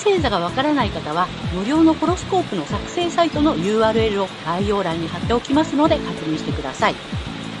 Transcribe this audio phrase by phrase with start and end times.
[0.00, 6.94] 月星座がわからない方は、無料のホロスコープの作成サイトの URL を概要欄に貼っておきますので確認してください。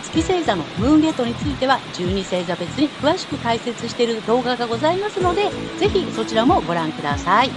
[0.02, 7.50] 月星座のムーンゲートについては12星座別に詳しく解説している動画がございますので、ぜひそちらもご覧ください。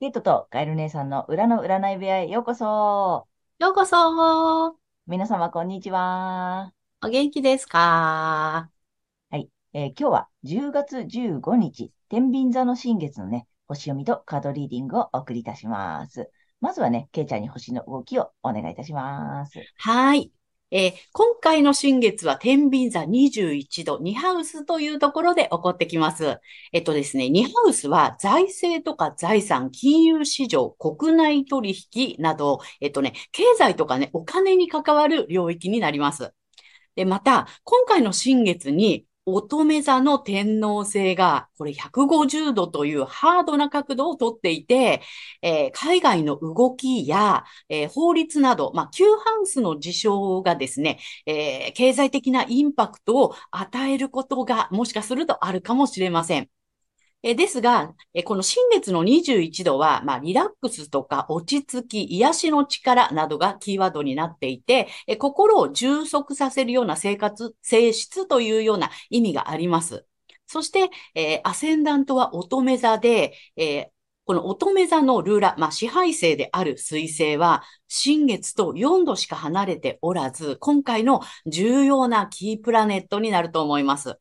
[0.00, 3.26] ゲートとカエル姉さんの裏の占い部屋へようこそ。
[3.58, 4.76] ようこそ
[5.08, 6.72] 皆様こんにちは。
[7.04, 7.78] お元気ですか？
[7.78, 8.81] はい、
[9.74, 16.30] えー、今日は10月15日、天秤座の新月のね、星読みとカードリーディングをお送りいたします。
[16.60, 19.58] まずはね、ケイちゃんに星の動きをお願いいたします。
[19.78, 20.30] はい。
[20.70, 26.38] えー、今回の新月は天秤座21度、2ハウスというところで起こってきます。
[26.74, 36.34] えっとですね、2ハウスは財政とか財産、金融市場、国内取引など、えっとね、経済とかね、お金に関わる領域になります。
[36.94, 45.00] で、また、今回の新月に乙女座の天皇星が、これ150度というハードな角度をとっていて、
[45.42, 56.61] えー、海外の動きや、えー、法律など、まあ、旧ハウスの事象がですね、えー、経済的なインパクトを与えることがもしかするとあるかもしれません。
[57.22, 70.04] えですが、えこの新月の21度は、まあ、リラックスとか落ち着き、癒しの力などがキーワードになっていて、え心を充足させるような生活、性質というような意味があります。
[70.46, 73.86] そして、えー、アセンダントは乙女座で、えー、
[74.24, 84.18] この乙女座のルーラ、まあ、支配性である水星は、新月と4度しか離れておらず、今回の重要なキープラネットになると思います。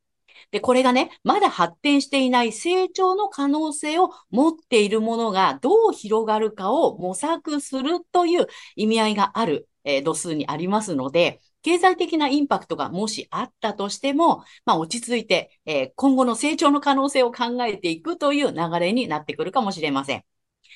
[0.51, 20.23] で、これがね、まだ発展していない成長の可能性を持っているものがどう広がるかを模索するという意味合いがある、えー、度数にありますので、経済的なインパクトがもしあったとしても、まあ落ち着いて、えー、今後の成長の可能性を考えていくという流れになってくるかもしれません。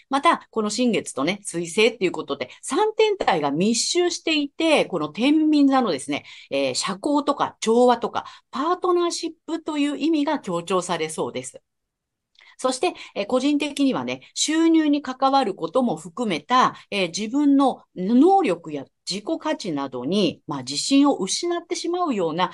[0.09, 11.61] また、この新月とね、水星っていうことで、3天体が密集していて、この天秤座のですね、えー、社交とか調和とか、パートナーシップという意味が強調されそうです。
[12.57, 22.51] そして、えー、個人的にはね、収入に関わることも含めた、えー、自分の能力や自己価値などに、まあ、自信を失ってしまうような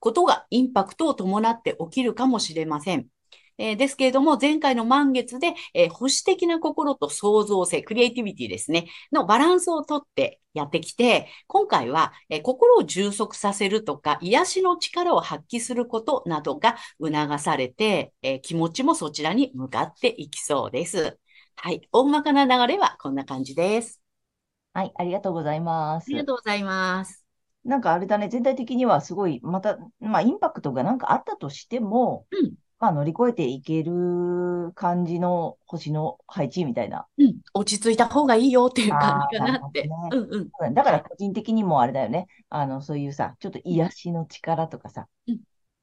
[0.00, 3.06] ことがインパクトを伴って起きるかもしれません。
[3.58, 21.18] えー、ですけれども、前回の満月で、えー、保守的な心と創造性、クリエイティビティですね、のバランスをとってやってきて、今回は、えー、心を充足させるとか、癒しの力を発揮することなどが促されて、え気持ちもそちらに向かっていきそうです。
[21.56, 21.88] はい。
[21.92, 24.00] 大まかな流れはこんな感じです。
[24.72, 24.92] はい。
[24.96, 26.06] ありがとうございます。
[26.08, 27.24] ありがとうございます。
[27.64, 32.54] なんかあれだね、全体的にはすごい、また、まあ、インパクトがなんかあったとしても、うん、
[32.84, 37.06] まあ、乗り越えていける感じの星の配置みたいな。
[37.16, 39.84] うん、落ち着いた方がいいよっていう感じかなって。
[39.84, 40.74] ね、うんうん。
[40.74, 42.26] だから個人的にもあれだよね。
[42.50, 45.40] あの、そういうさ、ちょっと癒しの力とかさ、うん、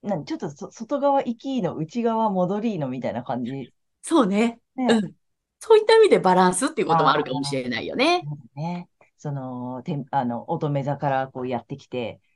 [0.07, 3.73] なんちょっと外側行きの内側戻りのみたいな感じ。
[4.03, 4.59] そうね。
[4.75, 5.13] ねうん。
[5.57, 8.21] そういった意味でバランスっていうこともあるかもしれないよね。
[8.53, 8.89] ね。
[9.17, 12.30] その、てあの、乙女座からこうやってきて、うん。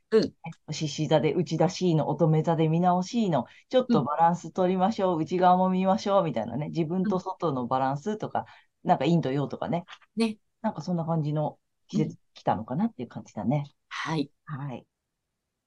[0.71, 8.45] 獅子座で内出しの、乙女座で見直しの、ちょっとバランス取りましょう、うん、内側も見ましょう、みたいなね、自分と外のバランスとか、
[8.83, 9.85] うん、なんか陰と陽とかね。
[10.15, 10.37] ね。
[10.61, 13.71] なんかそんな感じの季節来たのかなっていう感じだね。
[13.89, 14.31] はい。
[14.45, 14.85] はい。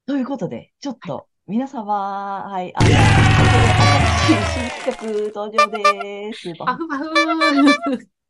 [0.07, 2.89] ということで、ちょっと、皆様、はい、あの、
[4.27, 6.53] 新企画登場です。
[6.59, 7.05] パフパフ。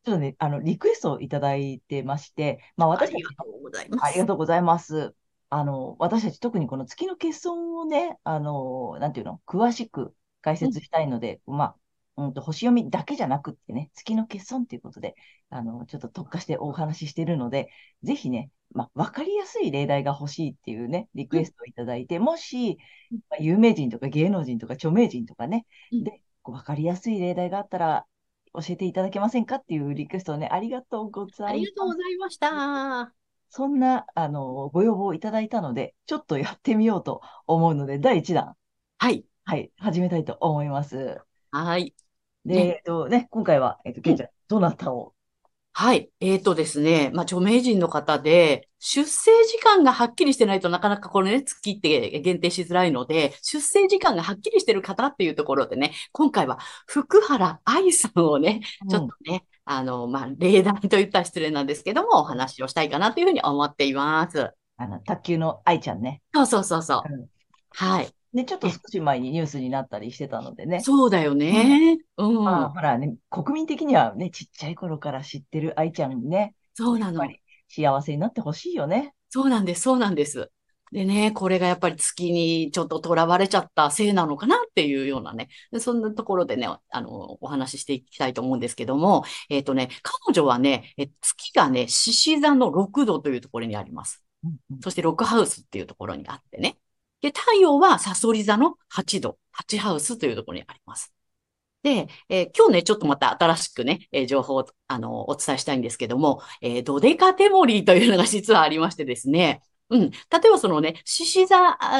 [0.08, 4.04] ちょっとね、あの、リクエストをいただいてまして、まあ私ありがとうございます。
[4.04, 5.14] ありがとうございます。
[5.50, 11.76] あの、私たち特にこの月の欠損をね、あの、なんていうの、詳しく解説したいので、うん、まあ、
[12.18, 15.14] うんと、星読みだけじゃなくってね、月の欠損ということで、
[15.50, 17.70] あの、ちょっと特化してお話ししているので、
[18.02, 22.78] ぜひね、まあ、わかりやすい例題が欲しいっていうね、リクエストをいただいて、うん、もし、
[23.30, 28.06] まあ、有名人とか芸能人とか著名人とかね、うん、で、わかりやすい例題があったら、
[28.54, 31.44] 教えていただけませんかっていうリクエストをね、ありがとうございます。
[31.46, 33.17] ありがとうございました。
[33.50, 38.54] そんな、あの、ご要望いただいたので、ちょっとやってみようと思うので、第1弾。
[38.98, 39.24] はい。
[39.44, 41.20] はい、始めたいと思います。
[41.50, 41.94] はい。
[42.44, 45.14] で、えっとね、今回は、えっと、けいちゃん、どなたを？
[45.72, 46.10] はい。
[46.20, 47.10] えーとですね。
[47.14, 58.60] まあ、著名人の方で、出生時間がはっきりしてないとなかなかこれね、月って限定しづらいので、出生時間がはっきりしてる方っていうところでね、今回は福原愛さんをね、
[58.90, 64.50] ちょっとね、うん、あの、まあ、例題と言ったら失礼なんですけども、お話をしたいかなというふうに思っています。
[64.78, 66.22] あの、卓球の愛ちゃんね。
[66.34, 67.12] そうそうそうそう。
[67.12, 67.26] うん、
[67.74, 68.08] はい。
[68.32, 70.80] ね、ちょっと少し前にニュースになったりしてたのでね。
[70.80, 71.98] そうだよね。
[72.16, 72.44] うん。
[72.44, 76.54] まあ、ほらね、国民的にはね、ちっちゃい頃から知ってる愛ちゃんにね。
[76.74, 77.22] そうなの。
[77.68, 79.12] 幸せになってほしいよね。
[79.28, 80.50] そうなんです、そうなんです。
[80.92, 85.48] でね、これがやっぱり月にちょっと囚われちゃったせいなのかなっていうようなね、
[85.78, 94.22] そんなところでね、あの、お話ししていきたいと思うんですけども、えっ、ー、とね、彼女はね、え月がね、獅子座の6度というところにあります。
[94.44, 96.78] うんうん、そして6ハウスっていうところにあってね。
[97.20, 99.38] で、太陽はサソリ座の8度、
[99.68, 101.12] 8ハウスというところにあります。
[101.82, 110.10] で、えー、今日ね、ちょっとまた新しくね、えー、情報を、あの、お伝えしたいんですけども、えー、ドデカテモリーというのが実はありましてですね、うん。
[110.10, 111.56] 例えばそのね、獅子座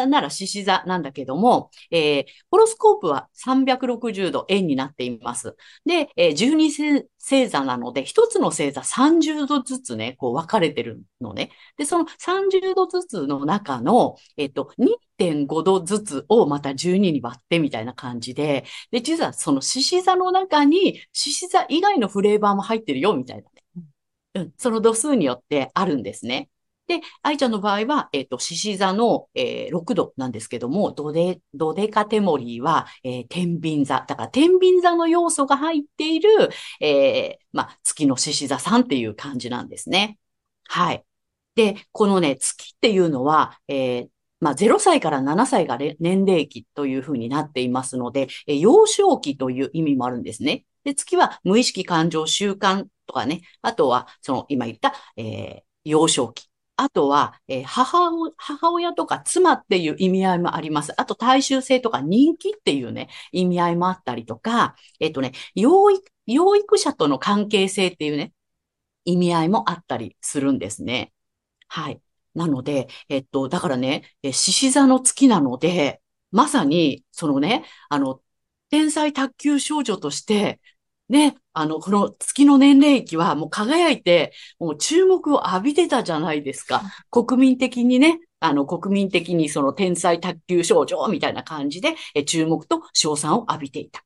[0.07, 5.57] なら獅子座なんだけども、えー、ホロスコープは360度円になっています。
[5.87, 11.51] で、えー、12星座なので、一つの星座30度ずつね、こう分かれてるのね。
[11.79, 23.51] で、その30度ずつの中の、えっ、と、2.5度ずつをまた12に割ってみたいな感じで、で、実はその獅子座の中に獅子座以外のフレーバーも入ってるよ、みたいな。
[24.35, 26.51] うん、その度数によってあるんですね。
[26.89, 34.05] で、愛ちゃんの場合は、えっ、ー、と、獅子座の、えー、6度なんですけども、ドデ、ドデカテモリーは、えー、天秤座。
[34.09, 36.31] だから、天秤座の要素が入っている、
[36.81, 40.19] えー、まあ、月の獅子座さんっていう感じなんですね。
[40.67, 41.05] はい。
[41.57, 44.09] で、このね、月っていうのは、えー、
[44.41, 50.65] まあ、0歳から7歳が年齢期というふうになっていますので、え幼少期という意味もあるんですね。
[50.85, 56.48] で、月は無意識感情習慣とかね、あとは、その今言った、えー、幼少期。
[56.81, 60.93] あとは、えー、母母親とか妻っていう意味合いもあります。
[61.01, 68.33] あと、大衆性とか人気っていうね、意味合いもあったりとか、えっ、とね、養育、養育者との関係性っていうね、
[69.05, 71.13] 意味合いもあったりするんですね。
[71.69, 72.01] はい。
[72.35, 78.23] なので、えっと、だからね、獅子座の月なので、まさに、そのね、あの、
[78.71, 80.61] 天才卓球少女として、
[81.09, 86.83] ね、あの、この月の年齢期はもう輝いて、もう注目を浴びてたじゃないですか。
[87.11, 94.05] 国民的にね、あの、国民的にその天才卓球少女みたいな感じで、え注目と賞賛を浴びていた。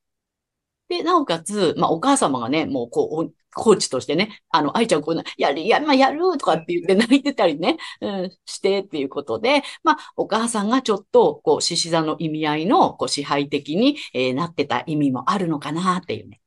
[0.89, 16.42] で、なおかつ、まあ、お母様がね、もう、こう、コーチとしてね、あの、愛ちゃんこうやる、や、まあ、やるとかって言って泣いてたりね、うん、してっていうことで、まあ、お母さんがちょっと、こう、獅子座の意味合いの、こう、支配的に、えー、なってた意味もあるのかなっていうね。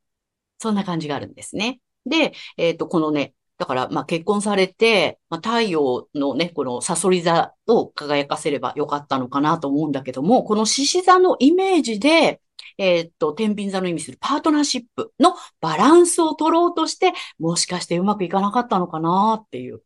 [0.58, 1.80] そんな感じがあるんですね。
[2.06, 12.42] で、えっ、ー、と、このね、だから、まあ、結婚されて、まあ、太陽のね、このサソリ座を輝かせればよかったのかなと思うんだけども、この獅子座のイメージで、
[12.78, 19.82] えっ、と、天秤座の意味するパートナーシップのバランスを取ろうとして、もしかしてうまくいかなかったのかなっていう。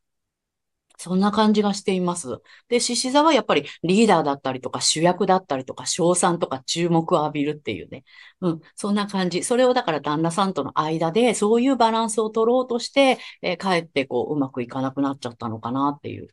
[0.99, 2.41] そんな感じがしています。
[2.67, 8.03] で、獅子座はやっぱりリーダーだったりとか主役だったりとか賞賛とか注目を浴びるっていうね。
[8.41, 9.43] うん、そんな感じ。
[9.43, 16.27] それをだから旦那さんとの間でそういうバランスを取ろうとして、えー、かえってこううまくいかなくなっちゃったのかなっていう。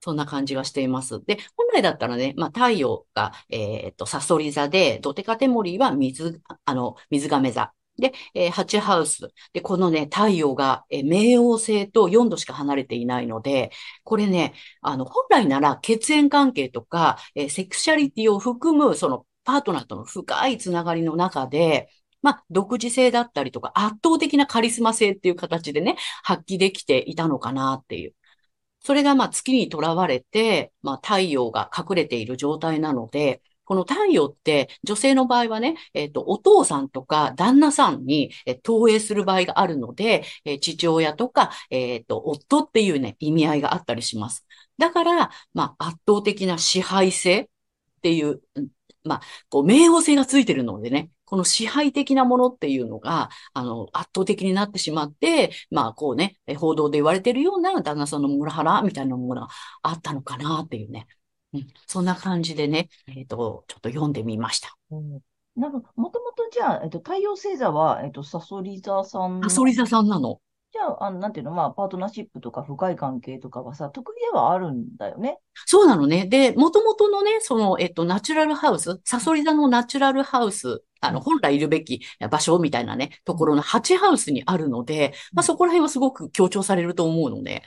[0.00, 1.24] そんな感じがしています。
[1.24, 7.72] で、本来だったらね、まあ、太陽が、えっ、と、サソリ座で、ドテカテモリーは水、あの、水亀座。
[7.98, 9.28] で、えー、8ハウス。
[9.52, 13.70] で、このね、太陽が、えー、冥王星と4度しか離れていないので、
[14.02, 21.88] これね、あの、本来なら血縁関係とか、えー、セクシャリティを含む、その、パートナーとの深いつながりの中で、
[22.22, 28.14] まあ、独自性だったりとか、圧倒的なカリスマ性っていう形でね、発揮できていたのかなっていう。
[28.80, 44.46] それがまあ月にとらわれて、まあ太陽が隠れている状態なので、この太陽って女性の場合はね、えっ、ー、と、お父さんとか旦那さんに、え、投影する場合があるので、えー、父親とか、えっ、と、夫っていうね、意味合いがあったりします。
[44.78, 47.48] だから、まあ、圧倒的な支配性っ
[48.02, 48.40] ていう、
[49.04, 59.48] まあ、こう、冥王星がついてるのでね、この支配的なものっていうのが、あの、圧倒的になってしまって、まあ、こうね、報道で言われてるような旦那さんのモラハラみたいなものが
[59.82, 61.06] あったのかなっていうね。
[61.54, 64.76] うん、そんな感じでね、えっ、ー、と、ちょっと読んでみました。
[64.90, 65.20] うん
[65.56, 69.40] なんか、もともとじゃあ、えっと、太陽星座は、えっと、サソリ座さん。
[69.42, 70.40] サソリ座さんなの？
[70.72, 75.38] じゃの、あの、なんていうの、まあ、パートナーシップとか深い関係とかはさ、得意ではあるんだよね。
[75.66, 76.26] そうなのね。
[76.26, 87.62] で、もともとのね、その、えっと、ナチュラルハウス、サソリ座のナチュラルハウス、あの、本来いるべき場所みたいなね、ところの8ハウスにあるので、まあ、そこら辺はすごく強調されると思うのね。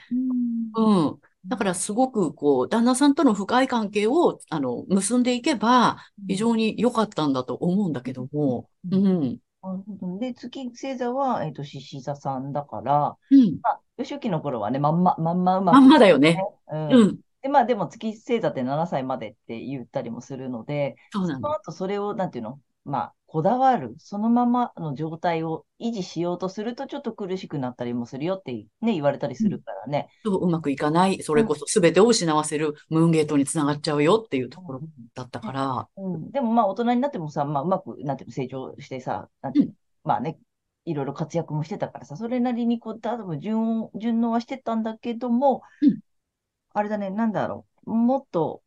[0.76, 1.06] うん。
[1.06, 1.18] うん。
[1.46, 9.38] だからすごくこう、旦那さんとの深い関係を、あの、結んでいけば、非常に良かったんだと思うんだけども、ううんん。
[9.62, 13.60] なるほどで、月星座は、えっと、獅子座さんだから、うん。
[13.62, 16.46] まあ、幼少期の頃はね、まんま、まんまうままんくまだよね。
[16.68, 17.20] うんうん。
[17.42, 21.48] で、まあでも月星座って7歳までって言ったりもするので、そそうなの。
[21.48, 30.08] の後それを、なんていうの、まあ、こだわる、そのままの状態を維持しようとすると、ちょっと苦しくなったりもするよってね、言われたりするからね。
[30.24, 34.80] そううまくいかない、それこそ全てを失わせるムーンゲートにつながっちゃうよっていうところ
[35.14, 39.72] だったから、うん、でもまあ大人になってもさ、まあうまく、なんていうの、成長してさ、なんていうの、
[40.04, 40.38] まあね、
[40.86, 46.00] いろいろ活躍もしてたからさ、それなりにこう、多分順応、順応はしてたんだけども、うん。
[46.72, 48.62] あれだね、なんだろう、もっと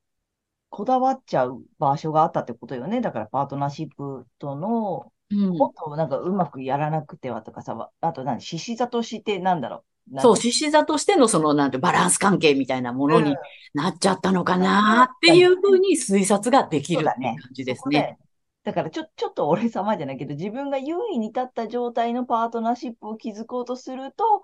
[0.72, 3.02] こだわっちゃう場所があったってことよね。
[3.02, 10.20] だからパートナーシップとの、うんもっとなんかうまくやらなくてはとかさ、あと何、獅子座としてなんだろう？
[10.20, 13.36] そう、か獅子座としてのその、なんてバランス関係みたいなものうんに
[13.74, 17.16] なっちゃったのかなっていうふうに推察ができる感
[17.54, 18.18] じですね。
[18.64, 24.44] だからちょ、ちょっと俺様じゃないけど、自分が優位に立った状態のパートナーシップを築こうとすると、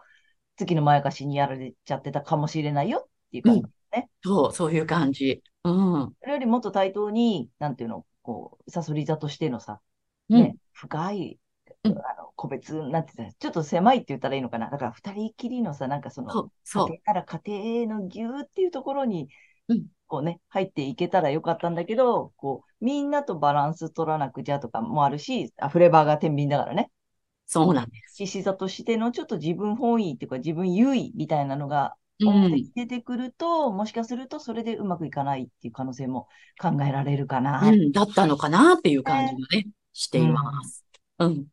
[0.55, 4.09] 月のまやかしにやられちゃってたかもしれないよっていう感じね。
[4.23, 5.43] そう、そういう感じ。
[5.71, 6.15] うん。
[6.19, 9.81] それよりもっと対等に、なんていうの、こう、サソリ座としてのさ、
[10.29, 11.39] うんね、深い、
[11.83, 14.69] うんあの、個別になってた、ちょっと狭いって言ったらいいのかな。
[14.69, 16.87] だから二人きりのさ、なんかその、そう、そう。
[16.87, 19.29] 家庭から家庭のぎゅーっていうところに
[19.69, 26.89] うん、こうね、入っていけたらよかったんだけど、こう、みんなとバランス取らなくちゃとかもあるし、あフレーバーが天秤だからね。
[27.45, 28.15] そうなんです。
[28.15, 32.27] 獅子座としてのちょっと自分本位っていうか自分優位みたいなのがうん。
[32.27, 36.27] 表に出てくると、もしかするとそれでうまくいかないっていう可能性も
[36.59, 37.61] 考えられるかな。
[37.67, 40.85] うん、だったのかなっていう感じがね、しています。
[41.19, 41.45] うん。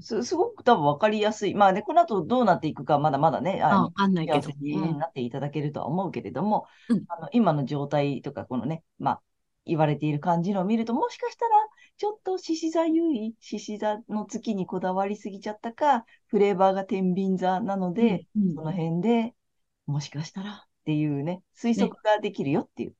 [0.00, 1.54] すすごく多分分かりやすい。
[1.54, 4.92] まあね、この後どうなっていくかまだまだね、あのあんないけどね。
[4.94, 9.22] なっていただけるとは思うけれども、うんあの今の状態とか、このね、まあ、
[9.66, 11.50] 言われている感じのを見ると、もしかしたら、
[11.96, 19.34] ちょっと獅子座優位、獅子座の月にこだわりすぎちゃったか、フレーバーが天秤座なので、うんその辺で
[19.86, 22.94] もしかしたらっていうね、推測ができるよっていう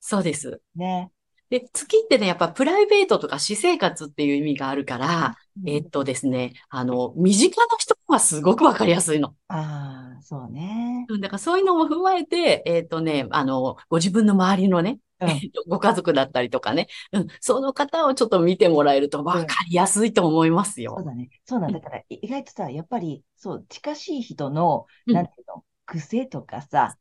[0.00, 0.60] そうです。
[0.76, 1.10] ね。
[1.50, 5.36] で、月ってね、やっぱプライベートとか私生活っていう意味があるから、
[5.66, 9.34] えっとですね、あの、身近な人はすごくわかりやすいの。
[9.48, 11.06] ああ、そうね。
[11.08, 20.96] うんだからそういうのも踏まえて、えっとね、あの、ご自分の周りのね、うんえっとご家族だったりとかね、うん、その方をちょっと見てもらえるとわかりやすいと思いますよ。
[20.98, 21.28] そうだね。
[21.44, 26.96] そうなんだから、い意外とさ、やっぱり、そう、近しい人の、うんなんていうの、癖とかさ、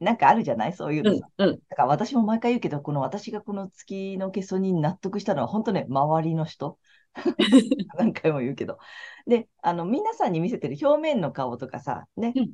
[0.00, 0.72] なんかあるじゃない？
[0.72, 1.58] そういううんうん。
[1.68, 6.78] だから私も毎回言うけど、この私がこの月の欠損に納得したのは、本当ね、周りの人。
[7.96, 8.78] 何回も言うけど。
[9.26, 12.52] で、あの、皆さんに見せてる表面の顔とかさ、ね、うん。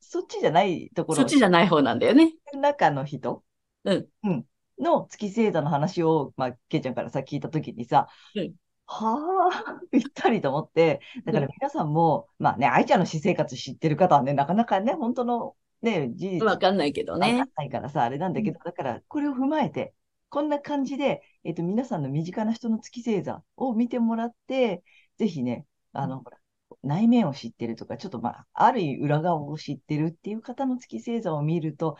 [0.00, 1.16] そっちじゃないところ。
[1.16, 2.34] そっちじゃない方なんだよね。
[2.54, 3.42] 中の人、
[3.84, 4.46] うん。
[4.78, 8.54] の月星座の話を、まあ、けいちゃんからさ、聞いたときにさ、うん
[8.86, 17.44] はあ、ぴったりと思って、だから皆さんも、まあね、愛ちゃんの私生活知ってる方はね、なかなかね、本当のね、事実わかんないけどわかんね。
[17.56, 19.92] ないからさ、あれなんだけど、だから、これを踏まえて、
[20.28, 24.82] こんな感じで、えっと、皆さんの身近な人の月星座を見てもらって、
[25.18, 26.38] ぜひね、あの、ほら、
[26.82, 31.96] 内面を知ってるとか、ちょっとまあ、ある意味裏側を知ってるっていう方の月星座を見ると、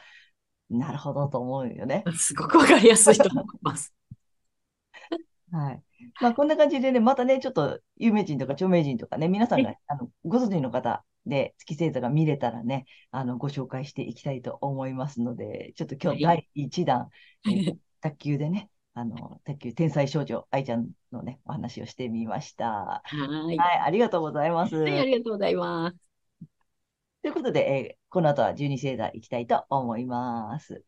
[0.70, 2.04] なるほどと思うよね。
[2.16, 3.94] すごくわかりやすいと思います。
[5.52, 5.82] はい。
[6.20, 17.08] まあ、こんな感じでね、またね、ちょっと有名人とか著名人とかね、皆さんが、あの、ご存知の方で月星座が見れたらね、あの、ご紹介していきたいと思いますので、ちょっと今日はい第1弾、
[17.46, 22.66] えー 卓球でね、あの、卓球天才少女愛ちゃんのね、お話をしてみました。
[22.66, 23.58] はーい。
[23.58, 24.76] はい、ありがとうございます。
[24.76, 25.96] はい、ありがとうございます。
[27.22, 30.82] ということで、えーこの後は12星座いきたいと思います。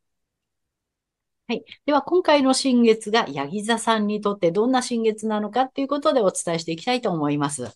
[1.50, 1.64] はい。
[1.86, 7.72] では、今回の新月がヤギ座さんにとってどんな新月なのかっていうことでお伝えしていきたいと思います。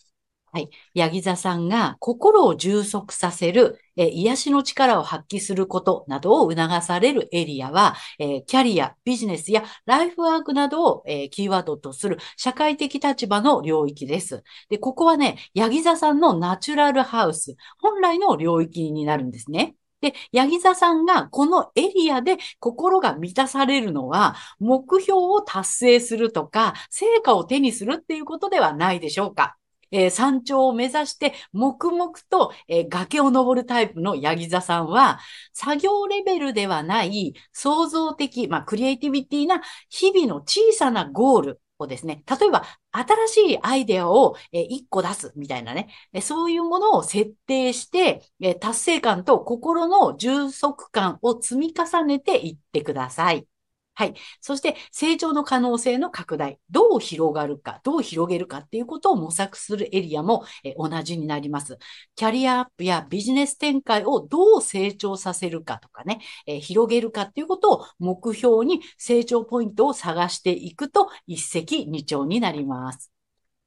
[0.52, 0.68] はい。
[0.92, 14.42] ヤギ座さんが心を充足させる、え癒しの力を発揮することなどを促されるエリアは、えキャリア、ビジネスやライフワークなどを、えキーワードとする社会的立場の領域です。
[14.68, 19.76] で、ここはね、ヤギ座さんのナチュラルハウス、本来の領域になるんですね。
[20.02, 29.56] で、ヤギ座さんがこのエリアで心が満たされるのは、目標を達成するとか、成果を手にするっていうことではないでしょうか。
[29.94, 35.20] えー山頂を目指して黙々と、えー崖を登るタイプのヤギ座さんは、
[35.52, 45.88] 作業レベルではない創造的、まあ、クリエイティビティな日々の小さなゴールをですね、例えば新しいアイデアを1個出すみたいなね、
[46.20, 48.22] そういうものを設定して、
[48.60, 53.46] 達成感と心の充足感を積み重ねていってください。
[53.94, 54.14] はい。
[54.40, 56.58] そして、成長の可能性の拡大。
[56.70, 60.44] どう広がるか、どう広げるかっていうことを模索するエリアも
[60.78, 61.78] 同じになります。
[62.14, 73.11] キャリアアップやビジネス展開をどう成長させるかとかね、え広げるかっていうことを目標に成長ポイントを探していくと一石二鳥になります。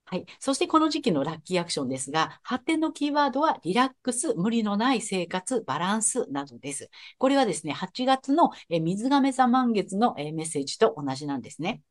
[0.07, 0.25] はい。
[0.39, 6.89] そしてこの時期のラッキーアクションですが、発展のキーワードはリラックス、無理のない生活、バランスなどです。
[7.17, 11.81] これはですね、8月の水亀座満月のメッセージと同じなんですね。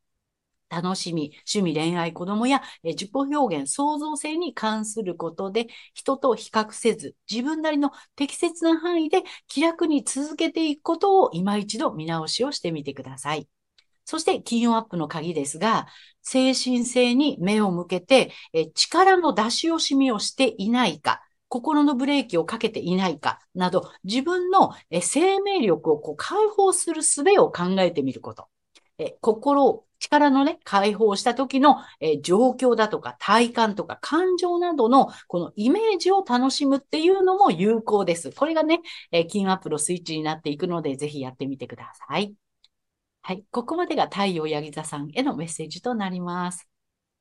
[0.71, 13.49] 楽しみ、趣味、恋愛、子供やえ自己表現、創造性に関することで、人と比較せず、自分なりの適切な範囲で気楽に続けていくことを今一度見直しをしてみてください。
[14.05, 15.87] そして、金運アップの鍵ですが、
[16.23, 28.49] 精神性に目を向けて、え力の出し惜しみをしていないか、心のブレーキをかけていないかなど、自分のえ生命力をこう解放する術を考えてみること。
[28.99, 38.33] え心を、力のね、解放した時の、え状況だとか体感とか感情などのこのイメージを楽しむっていうのも有効です。
[38.33, 38.81] これがね、
[39.13, 42.35] えー金アップのスイッチになっていくので、ぜひやってみてください。
[43.27, 43.45] はい。
[43.51, 46.69] ここまでが太陽ヤギ座さんへのメッセージとなります。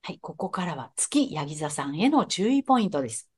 [0.02, 0.20] はい。
[0.20, 3.30] ここからは月ヤギ座さんへの注意ポイントです。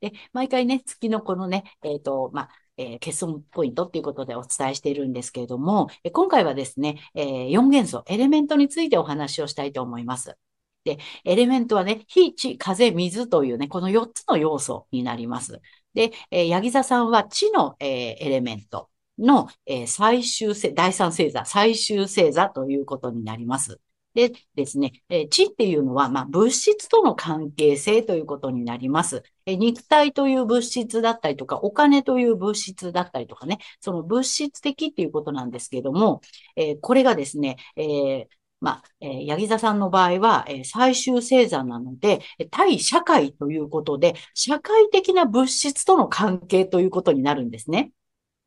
[0.00, 10.36] で、毎回ね、月のこのね、えっ、と、まあ、えー欠損ポイントっていうことでお伝えしているんですけれども、今回はですね、え4元素、エレメントについてお話をしたいと思います。
[10.84, 15.60] で、エレメントはね、火、地、風、水というね、この4つの要素になります。
[15.94, 17.88] で、えー、ヤギ座さんは地の、えー
[18.20, 23.80] エレメントの、えー最終星、第三星座、最終星座ということになります。
[24.14, 29.22] でですね、えー地っていうのは、まあ、物質との関係性ということになります。
[29.46, 36.20] え肉体という物質だったりとか、お金という物質だったりとかね、その物質的っていうことなんですけども、
[36.56, 38.26] えーこれがですね、えー
[38.60, 42.20] まあ、えー、ヤギ座さんの場合は、え最終星座なので、
[42.52, 47.90] 対社会ということで、社会的な物質との関係ということになるんですね。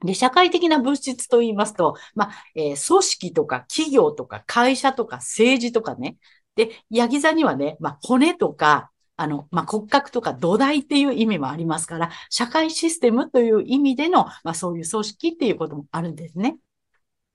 [0.03, 6.17] で、社会的な物質と言いますと、まあ、えー組織とか企業とか会社とか政治とかね。
[6.55, 16.57] で、ヤギ座にはね、まあ、骨とか、あの、まあ、骨格とか土台っていう意味もありますから、社会システムという意味での、まあ、そういう組織っていうこともあるんですね。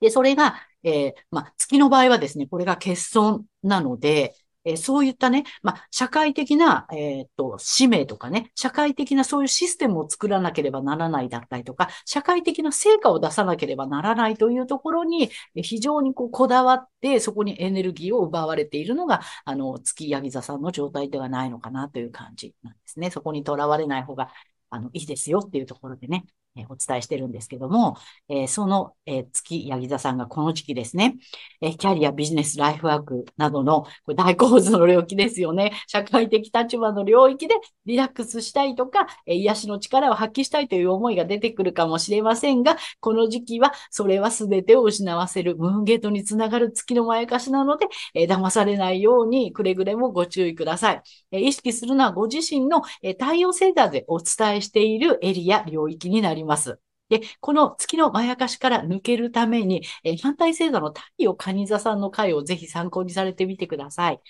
[0.01, 23.11] で、それが、えーまあ、月の場合はですね、これが欠損なので、えーそういったね、まあ、社会的な、えーっと、使命とかね、社会的なそういうシステムを作らなければならないだったりとか、社会的な成果を出さなければならないというところに、非常にこうこだわって、そこにエネルギーを奪われているのが、あの、月ヤギ座さんの状態ではないのかなという感じなんですね。
[23.11, 24.31] そこにとらわれない方が、
[24.71, 26.25] あの、いいですよっていうところでね、
[26.69, 27.97] お伝えしてるんですけども、
[28.29, 31.17] えその、え月ヤギ座さんがこの時期ですね、
[31.61, 35.73] えキャリア、ビジネス、ライフワークなどのこれ大構図の領域ですよね。
[35.87, 37.55] 社会的立場の領域で
[37.87, 51.03] リラックスしたいとか、えー癒しの力を発揮したいという思いが出てくるかもしれませんが、この時期はそれは全てを失わせるムーンゲートにつながる月のまやかしなので、え騙されないようにくれぐれもご注意ください。
[51.33, 56.50] え意識するのはご自身の、えー太陽星座でお伝えしているエリア、領域になります。
[56.51, 64.21] ますで、この月のまやかしから抜けるために、え反対星座の太陽蟹座さんの回をぜひ参考にされてみてください。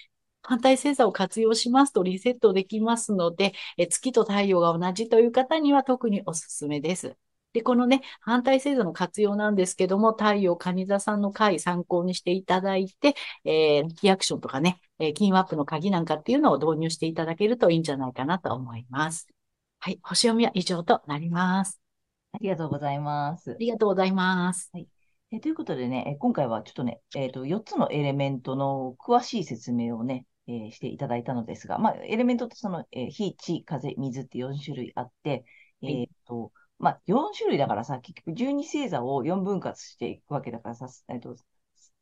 [0.42, 7.16] 反対星座を活用しますとリセットできますので、え月と太陽が同じという方には特におすすめです。
[7.52, 19.28] で、このね、反対星座の活用なんですけども、太陽蟹座さんの回参考にしていただいて、えー、リアクションとかね、えー、金アップの鍵なんかっていうのを導入していただけるといいんじゃないかなと思います。
[19.80, 21.89] はい、星読みは以上となります。
[22.32, 23.56] ありがとうございますあ。
[23.58, 24.70] りがとうございます。
[25.32, 35.44] えということでね、え今回はちょっとね、えっと、4つのエレメントの詳しい説明をね、えーしていただいたのですが、まあ、エレメントってその、えー火、地、風、水って4種類あって、
[35.82, 41.36] はいえっと、まあ、4種類だからさ、結局12星座を4分割していくわけだからさ、えっと、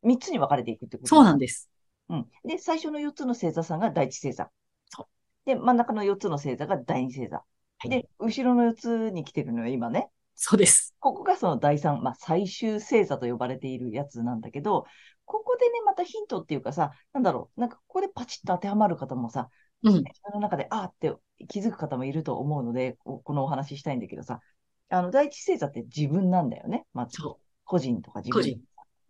[0.02, 1.68] 3つに分かれていくってことそうなんです。
[2.08, 2.26] うん。
[2.44, 4.50] で、最初の4つの星座さんが第一星座。
[4.86, 5.06] そう
[5.44, 7.36] で、真ん中の4つの星座が第二星座。
[7.36, 7.44] は
[7.84, 10.08] いで、後ろの4つに来てるのよ、今ね。
[10.40, 10.94] そうです。
[11.00, 14.86] ここがその第三、まあ、最終星座と呼ばれているやつなんだけど、
[15.24, 19.50] ここでね、またヒントっていうかさ、なんだろう、なんかここでパチッと当てはまる方もさ、
[19.82, 19.94] うん。
[19.94, 21.12] 自分の中で、あーって
[21.48, 24.38] 気づく方もいると思うので、ここのお話ししたいんだけどさ、
[24.90, 26.86] あの、第一星座って自分なんだよね。
[26.94, 28.44] まず、そ個人とか自個分。
[28.44, 28.60] 人。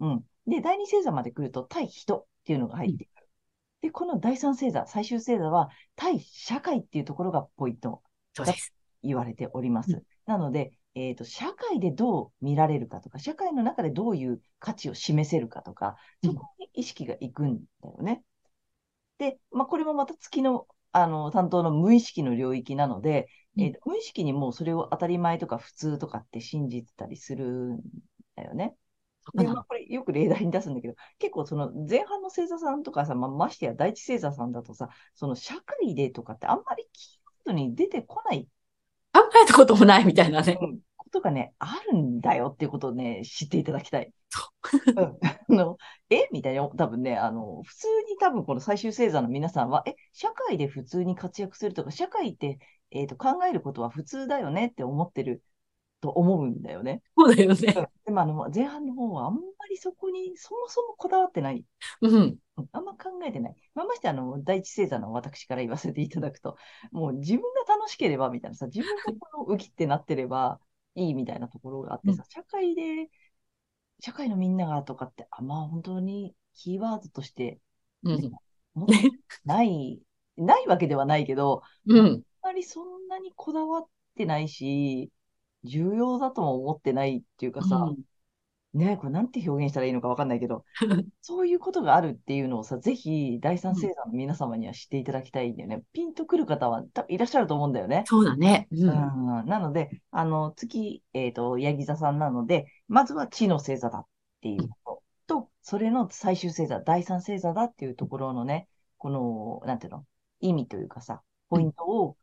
[0.01, 0.25] うん。
[0.47, 3.29] で、第二星座まで来ると、対人っていうのが入ってくる。
[3.83, 8.73] で、この第三星座、最終星座は、対社会っていうところがポイントそうです。
[9.03, 9.93] 言われております。
[9.93, 18.23] うなので、えっ、と、社会でどう見られるかとか、社会の中でどういう価値を示せるかとか、そこに意識がいくんだよね。
[19.19, 27.81] で、まあ、これもまた月の、あの、担当の無意識の領域なので、うんえーと無意識にもうそれを当たり前とか普通とかって信じてたりするん
[28.37, 28.77] だよね。
[29.35, 38.49] で、まあ、これよく例題に出すんだけど、結構その前半の星座さんとかさ、まあ、ましてや第一星座さんだとさ、その社会でとかってあんまりキーワードに出てこない
[39.13, 40.59] 考えたこともないみたいなね。
[40.61, 40.79] うん
[41.09, 44.13] ことがね、あるんだよっていうことをね、知っていただきたい。
[44.29, 44.53] そ
[44.87, 45.79] うん あの
[46.11, 46.29] え？
[46.33, 52.59] みたいな、多分ね、あの、普通に多分この最終星座の皆さんは、え、社会で普通に活躍するとか、社会って、
[52.91, 55.43] えっと、考えることは普通だよねって思ってる
[56.01, 57.03] と思うんだよね。
[57.17, 57.75] そうだよね。
[57.77, 61.65] うんでもあの、前半の方はあんまりそこにそもそもこだわってない。
[62.01, 62.15] うん。
[62.57, 63.55] うんあんま考えてない。
[63.75, 66.57] まあ、ましてあの、第一星座の私から言わせていただくと、
[66.91, 70.59] もう自分が楽しければみたいなさ、自分がこのウキってなってれば
[70.99, 73.11] いいみたいなところがあってさ、社会で、
[74.01, 77.61] 社会のみんながとかって、あ、まあ本当にキーワードとして、
[78.03, 78.33] うん。
[79.45, 80.01] ない、
[80.37, 82.23] ないわけではないけど、うん。
[82.43, 85.13] あんまりそんなにこだわってないし、
[85.65, 87.97] 重要だとも思ってないっていうかさ、うん
[88.75, 90.65] ねこれなんて表現したらいいのかわかんないけど、
[91.23, 95.83] そういうことがあるっていうのをさ、ぜひ第三星座の皆様には知っていただきたいんだよね。
[95.93, 98.05] ピンとくる方は多分いらっしゃると思うんだよね。
[98.07, 98.69] そうだね。
[98.71, 98.77] う。
[98.77, 104.07] うんん、なので、あの、月、えっと、ヤギ座さんなので、まずは地の星座だっ
[104.41, 110.05] ていうことと、それの最終星座、第三星座だっていうところのね、この、なんていうの、
[110.41, 112.17] 意味というかさ、ポイントを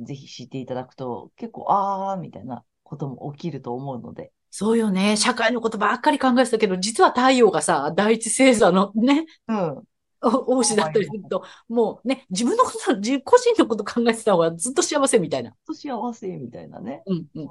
[0.00, 5.16] ぜひ知っていただくと、結構、あーみたいなことも起きると思うので、そうよね。
[5.16, 9.82] 社会のことばっかり考えてたけど、実は太陽がさ、第一星座のね、うん、
[10.20, 15.54] お王子だったりすると、もうね、自分のこと、自個人のこと考えてた方がずっと幸せみたいな。
[15.66, 17.46] と幸せみたいなね、うん、うん。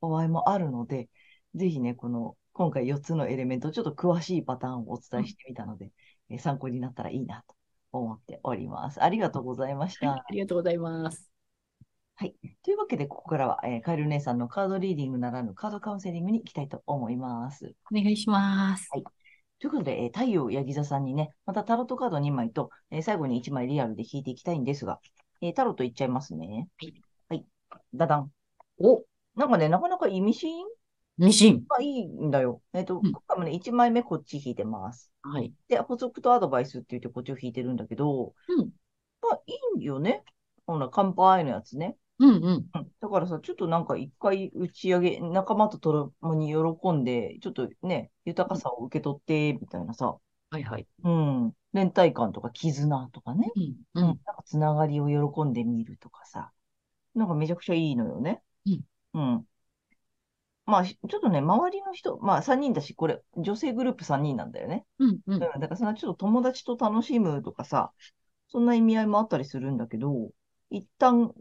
[0.00, 1.08] 場合もあるので、
[1.56, 5.90] ぜひね、この、今回4つのエレメント、ちょっと詳しいパターンをお伝えしてみたので、
[6.30, 7.56] えー参考になったらいいなと
[7.90, 9.02] 思っております。
[9.02, 10.12] ありがとうございました。
[10.12, 11.37] ありがとうございます。
[12.64, 17.74] というわけで、ここからは、えーカエル姉さんのカードリーディングならぬカードカウンセリングに行きたいと思います。
[17.92, 18.88] お願いします。
[19.60, 25.00] ということで、えー太陽ヤギ座さんにね、またタロットカード2枚と、えー最後に1枚リアルで引いていきたいんですが、
[25.40, 26.68] えータロットいっちゃいますね。
[26.78, 27.02] はい。
[27.28, 27.46] はい。
[27.94, 28.32] ダダン。
[28.80, 29.04] お、
[29.36, 30.64] なんかね、なかなか意味深
[31.18, 31.64] ミシン。
[31.68, 32.62] がいいんだよ。
[32.72, 35.12] えっ、と、うん今回もね、1枚目こっち引いてます。
[35.22, 35.52] はい。
[35.68, 38.70] で、補足とアドバイスって言ってこっちを引いてるんだけど、うん。
[39.22, 40.24] まあ、いいよね。
[40.66, 41.96] ほら、乾杯のやつね。
[42.18, 42.70] うん、うん。
[42.74, 50.18] うんだからさ、ちょっとなんか一回打ち上げ、仲間とともに喜んで、ちょっとね、豊かさを受け取って、みたいなさ、
[50.50, 50.86] はい、はい。
[51.04, 56.52] うん、連帯感とか絆とかね、うん、うん、なんかつながりを喜んでみるとかさ、
[57.14, 58.42] なんかめちゃくちゃいいのよね。
[58.66, 58.82] うん。
[59.14, 59.46] うん。
[60.66, 64.86] まあ、しちょっとね、周りの人、まあ3人だし、これ、女性グループ3人なんだよね。
[64.98, 65.22] うん、う。
[65.26, 67.92] うんん、だからそんなちょっと友達と楽しむとかさ、
[68.48, 70.30] そんな意味合いもあったりするんだけど、
[70.70, 71.32] 一旦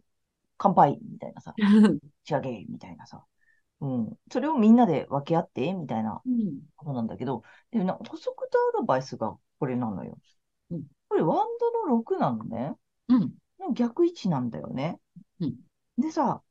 [0.58, 3.24] 乾杯みたいなさ、打ち上げみたいなさ、
[3.82, 6.62] うん、それをみんなで分け合ってみたいなうん。
[6.76, 10.18] ことなんだけど、でもな補足とアドバイスがこれなのよ。
[10.72, 12.74] うんこれワンドの6なのね。
[13.08, 13.34] うん。
[13.60, 15.00] の逆位置なんだよね。
[15.40, 15.56] うん
[15.98, 16.42] でさ、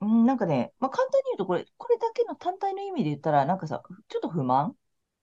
[0.00, 4.74] うん、なんかね、まあ、簡単に言うとこれ、これだけの単体の意味で言ったら、なんかさ、ちょっと不満？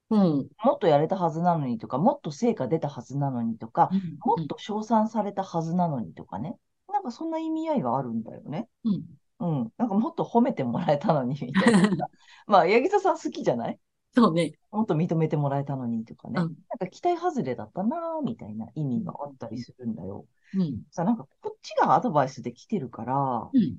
[0.10, 0.50] うん。
[0.64, 3.90] もっとやれたはずなのにとか、もっと成果出たはずなのにとか、
[4.20, 6.58] もっと称賛されたはずなのにとかね。
[7.06, 8.68] かそんな意味合いがあるんだよね。
[8.84, 9.04] うん。
[9.40, 9.74] うん。
[9.78, 12.10] なんかもっと褒めてもらえたのに、みたいなさ。
[12.48, 13.80] まあ、八木座さん好きじゃない？
[14.14, 14.54] そうね。
[14.72, 16.42] もっと認めてもらえたのにとかね。
[16.42, 20.26] うんなんか期待外れだったなぁ、みたいな意味があったりするんだよ。
[20.56, 20.84] うん。
[20.92, 23.78] さ、なんかこっちがアドバイスで来てるから、うん。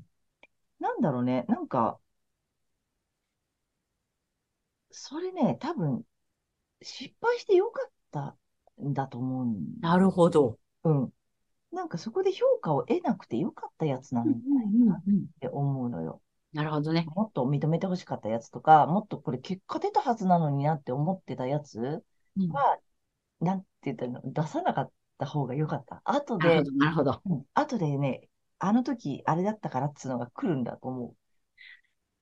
[0.78, 1.98] なんだろうね、なんか、
[4.90, 6.04] それね、多分、
[6.82, 8.36] 失敗してよかった
[8.82, 10.58] んだと思うんなるほど。
[10.84, 11.12] うん。
[11.72, 14.40] なんかそこで評価を得なくてよかったやつなうんのか
[14.86, 15.26] なっうん。
[15.40, 16.22] て思うのよ。
[16.52, 17.06] なるほどね。
[17.14, 22.04] もっと認めてほしかったやつとか、もっとこれ結果出たはずなのになって思ってたやつ
[22.36, 22.78] うんは、
[23.40, 26.02] なんて言ったの、出さなかった方がよかった。
[26.04, 27.22] 後で、なるほど。
[27.26, 31.14] うん後でね、あの時あれだったからっつうのが来るんだと思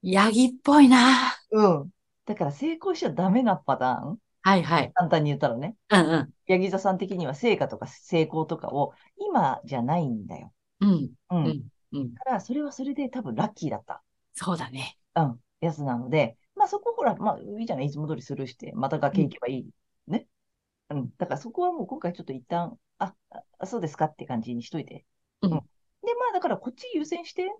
[0.03, 1.35] ヤギっぽいな。
[1.51, 1.61] う。
[1.63, 1.91] うん。
[2.27, 4.21] だから成功しちゃダメなパターン。
[4.45, 4.93] はいはい。
[4.93, 5.75] 簡単に言ったらね。
[5.91, 6.31] うんうん。
[6.47, 10.53] ヤギ座さん的には成果とか成功とかを今じゃないんだよ。
[10.81, 10.91] うん。
[10.91, 11.13] う。
[11.31, 11.69] うんん。
[11.93, 12.15] うん。
[12.15, 14.03] だから、それはそれで多分ラッキーだった。
[14.35, 14.99] そうだね。
[15.17, 15.41] うん。
[15.61, 19.71] やつなので、まあそこほら、まあいいじゃない、いつも通りスルーして、また崖行けばいい。
[20.07, 20.27] ね。
[20.91, 21.11] うん。
[21.17, 23.15] だからそこはもう今回ちょっと一旦、あ、
[23.59, 25.07] あそうですかって感じにしといて。
[25.41, 27.51] うんで、まあだからこっち優先して、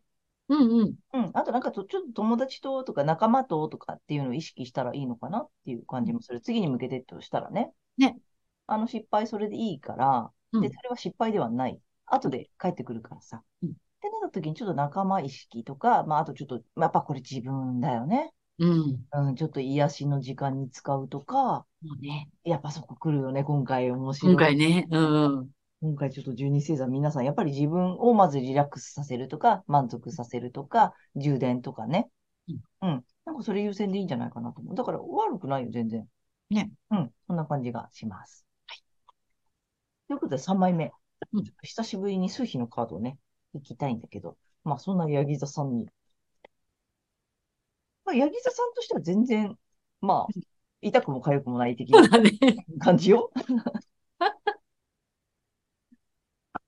[0.49, 0.95] うんうん。
[1.15, 1.31] うん。
[1.35, 6.41] あとなんかと、ちょっと友達ととか仲間ととかっていうのを意識したらいいのかなっていう感じもする。
[6.41, 7.73] 次に向けてとしたらね。
[7.97, 8.19] ね。
[8.67, 11.81] あの失敗それでいいから、うんで、それは失敗ではない。
[12.07, 13.43] 後で帰ってくるからさ。
[13.63, 13.73] うんっ
[14.05, 18.35] てなった時にちょっと仲間意識とか、まああとちょっと、まあやっぱこれ自分だよね。
[18.59, 19.07] うん。
[19.13, 22.29] うん、ちょっと癒しの時間に使うとか、もうね。
[22.45, 24.35] やっぱそこ来るよね、今回面白い。
[24.35, 24.87] 今回ね。
[24.91, 25.51] うんうん。
[25.85, 32.09] 今回ちょっと12星座皆さん、やっぱり自分をまずリラックスさせるとか、満足させるとか、充電とかね。
[32.49, 32.53] う
[32.87, 32.89] ん。
[32.89, 33.05] うん。
[33.27, 34.75] なんかそれ優先でいいんじゃないかなと思う。
[34.75, 36.09] だから悪くないよ、全然。
[36.49, 36.71] ね。
[36.91, 37.11] うん。
[37.27, 38.47] そんな感じがします。
[40.09, 40.91] ということで3枚目。
[41.33, 43.19] うん久しぶりに数比のカードをね、
[43.53, 45.91] いきたいんだけど、まあそんなヤギ座さんに。
[48.07, 49.59] まあヤギ座さんとしては全然、
[50.01, 50.41] まあ、
[50.81, 52.09] 痛くも痒くもない的な。
[52.81, 53.31] 感じよ。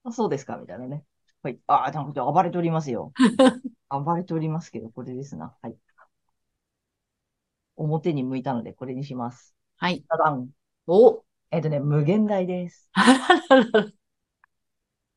[0.07, 1.05] あそうですか、みたいなね。
[1.42, 1.59] はい。
[1.66, 3.12] ああ、なんか暴れておりますよ。
[3.90, 5.57] 暴れておりますけど、これですな。
[5.62, 5.77] はい。
[7.77, 9.55] 表に向いたので、これにします。
[9.77, 10.05] はい。
[10.09, 10.51] ダダン。
[10.87, 11.25] お。
[11.51, 12.90] えっとね、無限大です。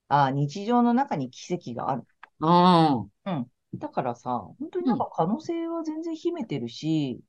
[0.07, 2.03] ああ、日常の中に奇跡がある。
[3.25, 3.51] うん。
[3.75, 7.21] だからさ、本当になんか可能性は全然秘めてるし、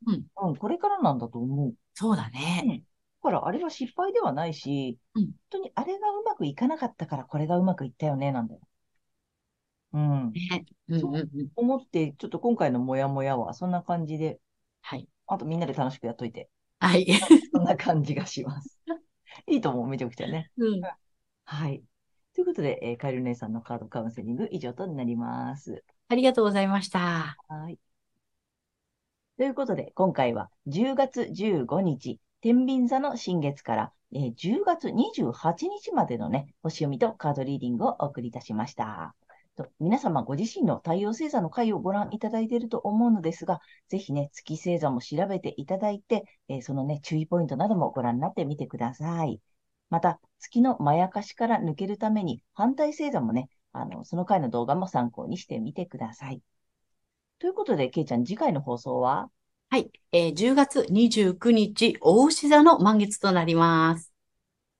[0.42, 1.74] うん、これからなんだと思う。
[1.94, 2.84] そうだね。
[3.22, 8.60] だからあれは失敗ではないし、うん本当にあれがうまくいかなかったからこれがうまくいったよね、なんだよ。
[9.92, 10.32] うん。
[10.32, 10.64] ね。
[10.88, 11.50] う。
[11.56, 14.40] 思って、ちょっと今回のモヤモヤはそんな感じで、
[14.82, 15.08] はい。
[15.26, 17.06] あとみんなで楽しくやっといて、はい。
[17.52, 18.80] そんな感じがします。
[19.48, 20.50] いいと思う、めちゃくちゃね。
[20.56, 20.80] うん。
[21.44, 21.82] はい。
[22.34, 25.84] ということで、えーカエル姉さんのカードカウンセリング以上となります。
[26.08, 27.36] ありがとうございました。
[27.48, 27.78] はい。
[29.36, 39.14] ということで、今回は10月15日、天秤座の新月から、えー10月28日までのね、星読みとカードリーディングをお送りいたしました。
[39.56, 49.40] と皆様ご自身の太陽星座の回をご覧いただいていると思うのですが、ぜひね、月星座も調べていただいて、えーそのね、注意ポイントなどもご覧になってみてください。
[49.90, 56.42] また、月のまやかしから抜けるために、反対星座もね、あの、その回の動画も参考にしてみてください。
[57.38, 59.30] ということで、けいちゃん、次回の放送は？
[59.70, 59.90] はい。
[60.12, 64.12] えー10月29日、大牛座の満月となります。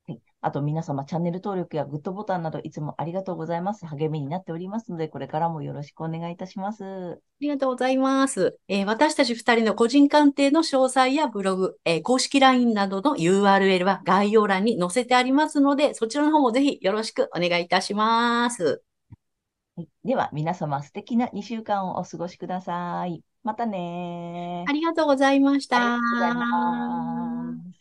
[0.07, 0.21] はい。
[0.43, 3.87] あと皆様、チャンネル登録やグッドボタンなどいつもありがとうございます。
[3.87, 6.85] 励みになっておりますので、これからもよろしくお願いいたします。
[6.85, 8.59] ありがとうございます。
[8.69, 18.83] えー私たち二人の個人鑑定の詳細やブログ、えー公式 LINE などの URL は概要欄に載せてありますので、そちらの方もぜひよろしくお願いいたします。
[19.77, 23.25] はい、では、皆様、素敵な2週間をお過ごしください。
[23.43, 25.77] またねありがとうございました。
[25.77, 27.80] ありがとうございます。